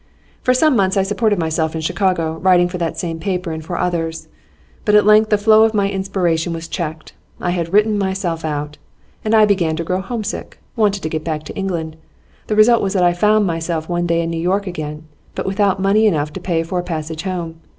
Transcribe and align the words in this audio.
For 0.41 0.55
some 0.55 0.75
months 0.75 0.97
I 0.97 1.03
supported 1.03 1.37
myself 1.37 1.75
in 1.75 1.81
Chicago, 1.81 2.39
writing 2.39 2.67
for 2.67 2.79
that 2.79 2.97
same 2.97 3.19
paper, 3.19 3.51
and 3.51 3.63
for 3.63 3.77
others. 3.77 4.29
But 4.83 4.95
at 4.95 5.05
length 5.05 5.29
the 5.29 5.37
flow 5.37 5.61
of 5.63 5.75
my 5.75 5.91
inspiration 5.91 6.53
was 6.53 6.67
checked; 6.67 7.13
I 7.39 7.51
had 7.51 7.71
written 7.71 7.99
myself 7.99 8.43
out. 8.43 8.79
And 9.23 9.35
I 9.35 9.45
began 9.45 9.75
to 9.75 9.83
grow 9.83 10.01
home 10.01 10.23
sick, 10.23 10.57
wanted 10.75 11.03
to 11.03 11.09
get 11.09 11.23
back 11.23 11.43
to 11.43 11.55
England. 11.55 11.97
The 12.47 12.55
result 12.55 12.81
was 12.81 12.93
that 12.93 13.03
I 13.03 13.13
found 13.13 13.45
myself 13.45 13.87
one 13.87 14.07
day 14.07 14.21
in 14.23 14.31
New 14.31 14.41
York 14.41 14.65
again, 14.65 15.03
but 15.35 15.45
without 15.45 15.79
money 15.79 16.07
enough 16.07 16.33
to 16.33 16.39
pay 16.39 16.63
for 16.63 16.79
a 16.79 16.83
passage 16.83 17.21
home. 17.21 17.57